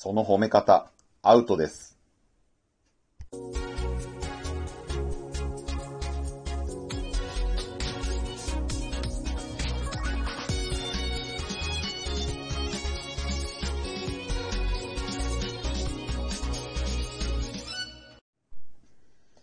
[0.00, 1.98] その褒め方、アウトです。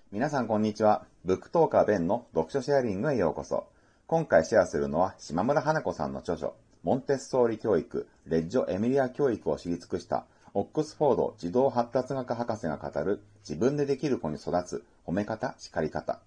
[0.10, 1.06] 皆さんこんにちは。
[1.26, 3.68] ブックトーカーベンの読書シェアリングへようこそ。
[4.08, 10.26] 今回シェアするのは島村花子さんの著書、モンテッソーリ教育、レッジョ・エミリア教育を知り尽くした、
[10.58, 16.22] オックスフォード児童発達学博士が語る、自分でできる子に育つ、褒め方、叱り方。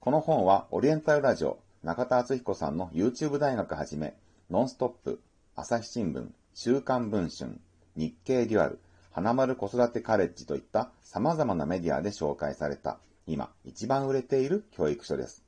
[0.00, 4.18] この本は、オリエンタルラジオ、中田敦彦さんの YouTube 大学はじめ、
[4.50, 5.22] ノンストップ、
[5.54, 7.58] 朝日新聞、週刊文春、
[7.96, 8.78] 日経デュアル、
[9.12, 15.42] 花丸子育てカレッジといった様々なメディアで紹介された、今一番売れている教育書です。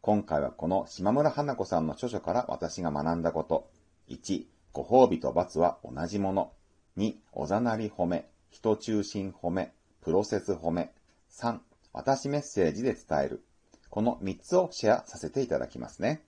[0.00, 3.70] 今回はこの島村花子さんの著書から私が学んだこと。
[4.08, 6.50] 1、ご褒美と罰は同じもの。
[6.98, 10.92] 2、おざなり褒め、人中心褒め、プロセス褒め。
[11.30, 11.58] 3、
[11.94, 13.44] 私メッセージで伝える。
[13.88, 16.22] この3つをシェアさせていただきますね。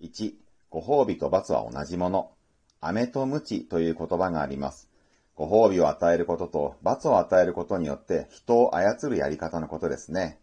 [0.00, 0.34] 1、
[0.70, 2.30] ご褒美と罰は同じもの。
[2.80, 4.88] 飴と鞭という言葉があります。
[5.34, 10.38] ご褒美を与えることと罰を与えることによって人を操るやり方のことですね。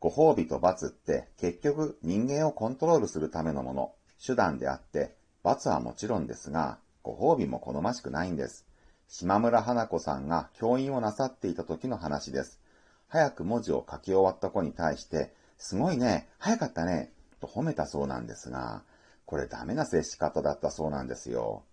[0.00, 3.92] ご褒美と罰って結局人間をコントロールするためのもの、
[4.24, 8.66] 手段であって、罰はもちろんですが、ご褒美も好ましくないんです。
[9.08, 12.60] 島村花子さんが教員をなさっていた時の話です。
[13.08, 18.84] 早く文字を書き終わった子に対して、すごいね、早かったね、と褒めたそうなんですが、
[19.26, 21.64] これダメな接し方だったそうなんですよ。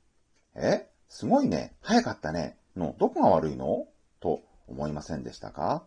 [0.56, 3.86] えすごいね、早かったね、のどこが悪いの？
[4.20, 5.84] と思いませんでしたか？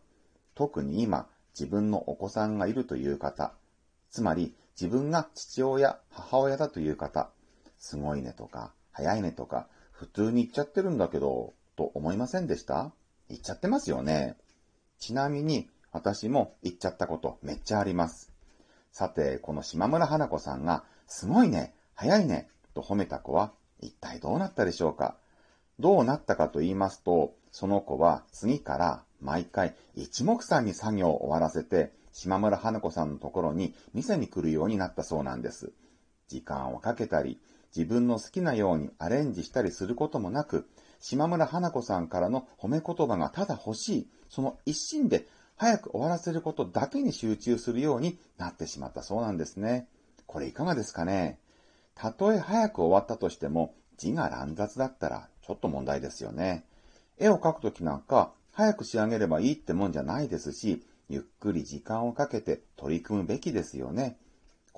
[0.55, 3.53] 特に今、自分のお子さんがいるという方、
[4.11, 7.31] つまり自分が父親、母親だという方、
[7.79, 12.93] すごいねとか、早いねとか、普通に言っちゃってるんだけど、と思いませんでした？
[13.29, 14.37] 言っちゃってますよね。
[14.99, 18.33] ちなみに、私も言っちゃったことめっちゃあります。
[18.93, 25.17] さて、この島村花子さんが、すごいね、早いね、と褒めた子は、一体どうなったでしょうか？
[25.79, 35.73] どうなったかと言いますと、その子は次から毎回一目散に作業を終わらせて、島村花子さんのところに店に来るようになったそうなんです。
[36.29, 37.41] 時間をかけたり、
[37.75, 40.69] 自分の好きなようにアレンジしたりすることもなく、
[41.01, 49.89] 島村花子さんからの褒め言葉がただ欲しい、その一心で早く終わらせることだけに集中するようになってしまったそうなんですね。
[50.27, 51.39] これいかがですかね？
[51.95, 56.65] たとえ早く終わったとしても、字が乱雑だったらちょっと問題ですよね。
[57.19, 64.17] 絵を描くときなんか、早く仕上げればいいってもんじゃないですし、ゆっくり時間をかけて取り組むべきですよね。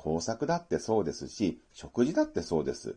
[0.04, 2.96] 工作だってそうですし、食事だってそうです。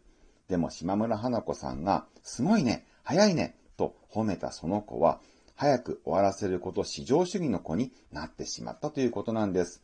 [0.49, 5.21] でも島村花子さんが、すごいね、早いね、と褒めたその子は、
[5.55, 9.81] 早く終わらせること至上主義の子になってしまったということなんです。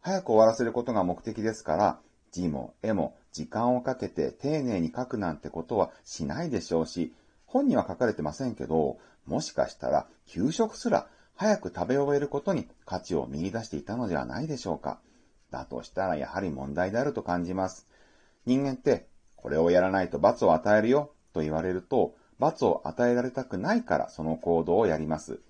[0.00, 2.00] 早く終わらせることが目的ですから、
[2.32, 7.14] 字も絵も時間をかけて丁寧に書くなんてことはしないでしょうし、
[7.46, 11.06] 本には書かれてませんけど、もしかしたら給食すら
[11.36, 14.98] 早く食べ終えることに価値を見出していたのではないでしょうか。
[15.54, 17.86] だとしたらやはり問題であると感じます。
[18.44, 19.06] 人間って、
[19.36, 25.40] これをやらないと罰を与えるよと言われると、罰を与えられたくないからその行動をやります。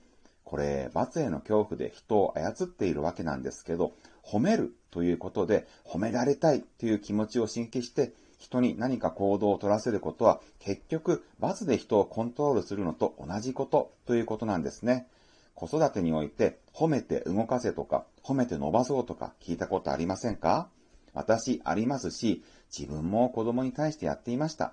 [0.44, 3.92] これ、罰への恐怖で人を操っているわけなんですけど、
[4.22, 15.08] 褒めるということで褒められたいという気持ちを刺激して、人に何か行動を取らせることは結局罰で人をコントロールするのと同じことということなんですね。
[15.54, 20.68] 子育てにおいて褒めて動かせとか褒めて伸ばそうとか聞いたことありませんか？
[21.12, 22.42] 私ありますし、
[22.76, 24.66] 自分も子供に対してやっていました。
[24.66, 24.72] っ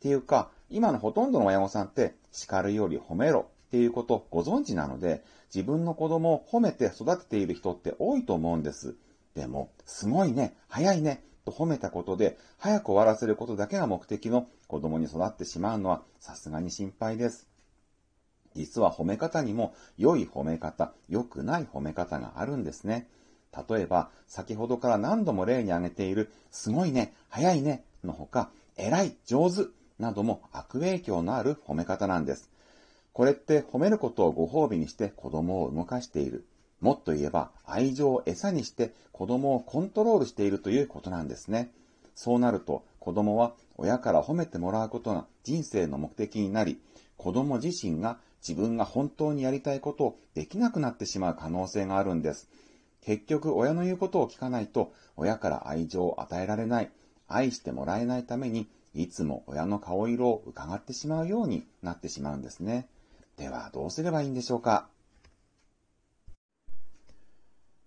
[0.00, 8.94] ていうか、今のほとんどの親御さんって叱るより褒めろっていうことご存知なので、自分の子供を褒めて育てている人って多いと思うんです。
[9.34, 17.48] でも、すごいね、早いね、と褒めたことで、早く終わらせることだけが目的の子供に育ってしまうのはさすがに心配です。
[18.54, 23.08] 実は褒め方にも良い褒め方、良くない褒め方があるんですね。
[23.68, 29.66] 例えば、先ほどから何度も例に挙げている、すごいね、早いね、のほか、偉い、上手、
[30.02, 32.50] なども悪影響のある褒め方なんです。
[33.12, 36.44] これって褒めることをご褒美にして子供を動かしている。
[36.80, 41.70] もっと言えば愛情を餌にして子供をコントロールしているということなんですね。
[42.14, 46.80] そうなると子供は親から褒めてもらうことが人生の目的になり、
[47.16, 52.48] 子供自身が自分が本当にやりたいことをできなくなってしまう可能性があるんです。
[53.00, 56.90] 結局親の言うことを聞かないと親から愛情を与えられない、
[57.28, 62.88] 愛してもらえないためにいつも親の顔色を伺ってしまうようになってしまうんですね。
[63.36, 64.88] ではどうすればいいんでしょうか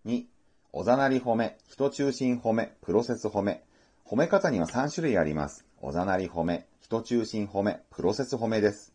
[0.05, 0.25] ?2、
[0.73, 3.63] おざなり褒め、人中心褒め、プロセス褒め。
[4.05, 5.65] 褒め方には3種類あります。
[5.81, 8.94] おざなり褒め、人中心褒め、プロセス褒めです。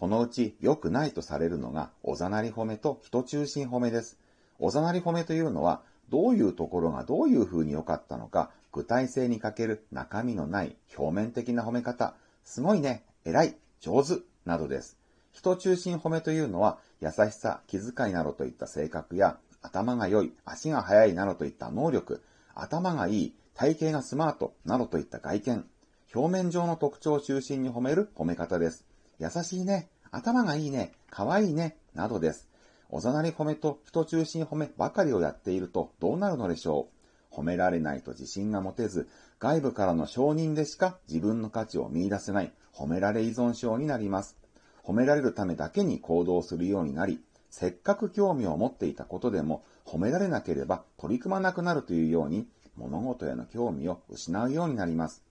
[0.00, 4.18] このうち良くないとされるのが、おざなり褒めと人中心褒めです。
[4.58, 12.14] おざなり褒めというのは、どういうところがどういう風に良かったのか、具体性に欠ける中身のない表面的な褒め方、
[12.44, 14.96] すごいね、偉い、上手、などです。
[15.32, 22.22] 人中心褒めというのは、優しさ、気遣いなどといった性格や、頭が良い、足が速いなどといった能力、
[22.54, 25.66] 頭がいい、体型がスマートなどといった外見、
[26.14, 28.86] 表面上の特徴を中心に褒める褒め方です。
[29.20, 32.48] 優しいね、頭がいいね、可愛いね、などです。
[32.88, 36.88] おざなり褒めと人中心褒めばかりをやっているとどうなるのでしょ
[37.30, 44.38] う褒められないと自信が持てず、外部からの承認でしか自分の価値を見出せない褒められ依存症になります。
[44.82, 55.29] 褒められるためだけに行動するようになり、せっかく興味を持っていたことでも褒められなければ取り組まなくなるというように物事への興味を失うようになります。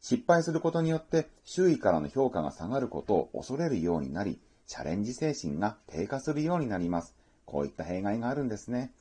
[0.00, 7.14] 失敗することによって周囲からの評価が下がることを恐れるようになり、チャレンジ精神が低下するようになります。
[7.46, 8.92] こういった弊害があるんですね。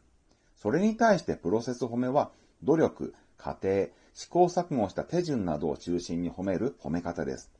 [0.55, 2.31] それに対してプロセス褒めは、
[2.63, 7.51] 努力、過程、試行錯誤した手順などを中心に褒める褒め方です。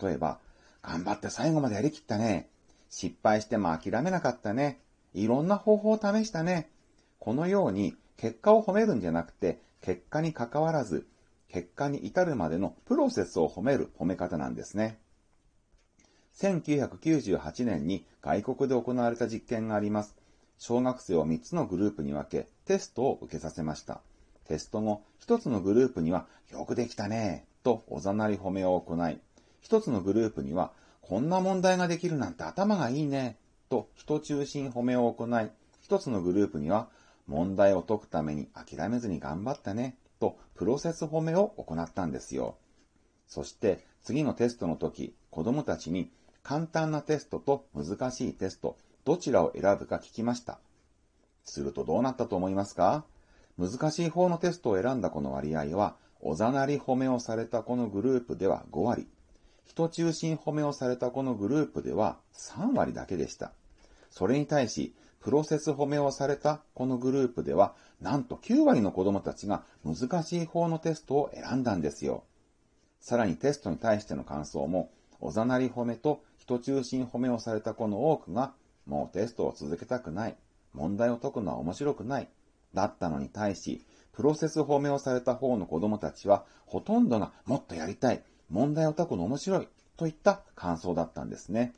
[0.00, 0.38] 例えば、
[0.82, 2.48] 頑張って最後までやりきったね。
[2.88, 4.80] 失敗しても諦めなかったね。
[5.12, 6.70] いろんな方法を試したね。
[7.18, 11.06] このように結果を褒めるんじゃなくて、結果に関わらず、
[11.56, 14.98] 結果に至るまでのプロセスを褒める褒め方なんですね。
[16.34, 20.14] 1998年に外国で行われた実験があります。
[20.58, 24.02] 小学生を3つのグループに分け、テストを受けさせました。
[24.44, 29.18] テスト後、1つのグループには、よくできたねとおざなり褒めを行い、
[29.62, 33.38] 1つのグループには、こんな問題ができるなんて頭がいいね
[33.70, 35.50] と人中心褒めを行い、
[35.88, 36.90] 1つのグループには、
[37.26, 42.56] 問題を解くために諦めずに頑張ったねとプロセス褒めを行ったんですよ。
[43.26, 46.10] そして次のテストの時、子供たちに
[46.42, 50.58] 簡単なテストと難しいテスト、どちらを選ぶか聞きました。
[51.44, 53.04] するとどうなったと思いますか？
[53.58, 59.08] 難しい方のテストを選んだこの割合は、おざなり褒めをされたこのグループでは5割、
[59.64, 63.52] 人中心褒めをされたこのグループでは3割だけでした。
[64.10, 72.24] それに対し、プロセス褒めをされたこのグループでは、なんと9割の子供たちが難しい方のテストを選んだんですよ。
[73.00, 74.90] さらにテストに対しての感想も、
[75.20, 78.52] おざなり褒めと人中心褒めをされた子の多くが、
[78.86, 80.36] もうテストを続けたくない。
[80.72, 82.28] 問題を解くのは面白くない。
[82.74, 88.22] だったのに対し、プロセス褒めをされた方の子供たちは、ほとんどがもっとやりたい。
[88.50, 89.68] 問題を解くの面白い。
[89.96, 91.72] といった感想だったんですね。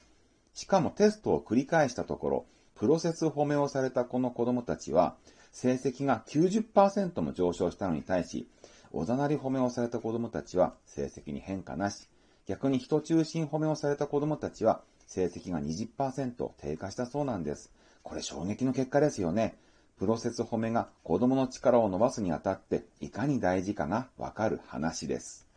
[0.55, 2.47] しかもテストを繰り返したところ、
[2.79, 5.17] プロセス褒めをされたこの子供たちは、
[5.51, 8.49] 成績が90%も上昇したのに対し、
[8.93, 12.09] おざなり褒めをされた子供たちは成績に変化なし、
[12.47, 17.73] 逆に人中心褒めをされた子供たちは成績が20%低下したそうなんです。
[18.05, 19.57] これ衝撃の結果ですよね。
[19.99, 25.49] プロセス褒めが子供の力を伸ばすにあたっていかに大事かがわかる話です。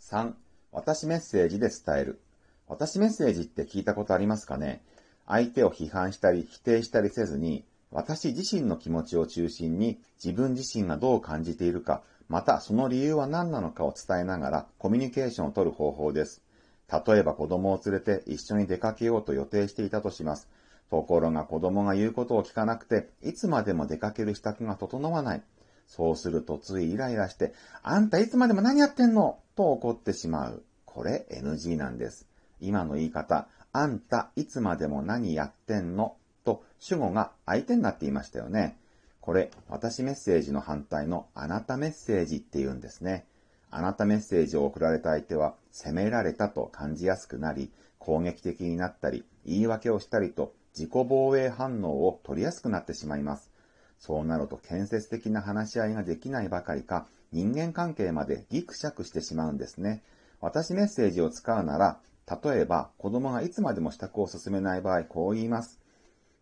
[0.00, 0.32] 3、
[0.70, 2.20] 私メッセージで伝える。
[2.68, 4.82] 私メッセージって聞いたことありますかね？
[5.28, 16.42] 相手を批判したり否定したりせずに、私自身の気持ちを中心に自分自身がどう感じているか、またその理由は何なのかを伝えながらコミュニケーションを取る方法です。
[16.90, 20.48] 例えば子供を連れて一緒に出かけようと予定していたとします。
[20.90, 25.42] ところが子供が言うことを聞かなくて、いつまでも出かける支度が整わない。
[25.86, 30.62] そうするとついイライラして、あんたいつまでも何やってんのと怒ってしまう。
[30.86, 32.26] これ NG なんです。
[32.60, 36.16] 今の言い方、あんたいつまでも何やってんの？
[36.44, 38.76] と主語が相手になっていましたよね。
[39.20, 43.24] これ、私メッセージの反対のあなたメッセージって言うんですね。
[43.70, 47.70] あなたメッセージを送られた相手は責められたと感じやすくなり、
[48.00, 53.52] 攻撃的になったり、言い訳をしたりと自己防衛反応を取りやすくなってしまいます。
[54.00, 60.02] そうなると建設的な話し合いができないばかりか、人間関係までギクシャクしてしまうんですね。
[60.40, 65.80] 私メッセージを使うなら、例えば子供がいつまでも支度を進めない場合、こう言います。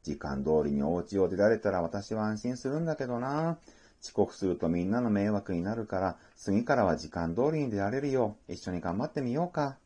[0.03, 3.59] 時間通りにお家を出られたら私は安心するんだけどな。
[4.03, 9.79] 遅刻するとみんなの迷惑になるから、次からは時間通りに出られるよう、一緒に頑張ってみようか。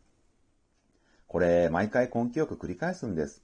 [1.26, 3.42] これ、毎回根気よく繰り返すんです。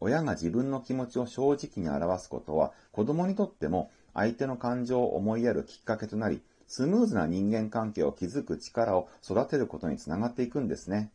[0.00, 11.10] 親が自分の気持ちを正直に表すことは、子供にとっても相手の感情を思いやるきっかけとなり、スムーズな人間関係を築く力を育てることにつながっていくんですね。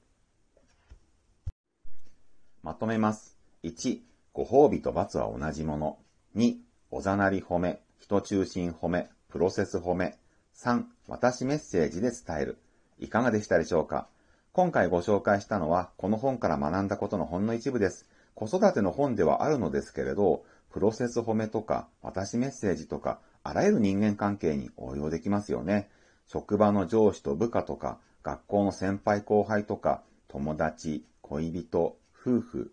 [2.63, 3.37] まとめます。
[3.63, 3.99] 1、
[4.31, 5.97] ご褒美と罰は同じもの。
[6.37, 6.55] 2、
[6.91, 10.17] おざなり褒め、人中心褒め、プロセス褒め。
[10.55, 12.57] 3、私メッセージで伝える。
[12.99, 14.07] いかがでしたでしょうか
[14.53, 18.07] 今回ご紹介したのは、この本から学んだことのほんの一部です。
[18.33, 25.89] 子育ての本ではあるのですけれど、プロセス褒めとか、私メッセージとか、あらゆる人間関係に応用できますよね。
[26.27, 32.71] 職場の上司と部下とか、学校の先輩後輩とか、友達、恋人、夫婦、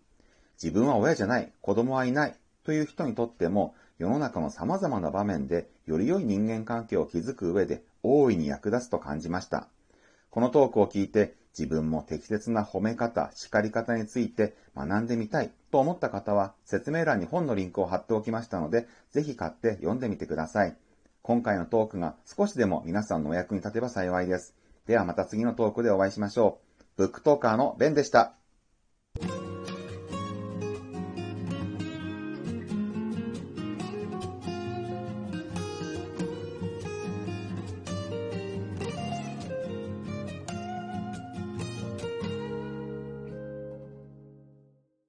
[0.61, 9.67] 自分は親じゃない、子供はいないという人にとっても、世の中の様々な場面でより良い人間関係を築く上で大いに役立つと感じました。
[10.29, 20.77] このトークを聞いて自分も適切な褒め方、叱り方について学んでみたいと思った方は説明欄に本のリンクを貼っておきましたので、ぜひ買って読んでみてください。
[21.21, 24.55] 今回のトークが少しでも皆さんのお役に立てば幸いです。
[24.87, 26.83] ではまた次のトークでお会いしましょう。
[26.97, 28.40] ブックトーカーのベンでした。